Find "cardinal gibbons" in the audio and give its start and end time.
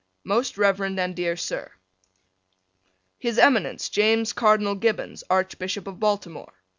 4.33-5.23